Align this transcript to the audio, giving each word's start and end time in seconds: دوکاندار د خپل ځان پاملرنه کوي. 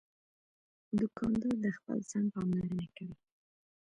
دوکاندار 0.97 1.55
د 1.63 1.65
خپل 1.77 1.97
ځان 2.09 2.25
پاملرنه 2.33 2.85
کوي. 2.97 3.15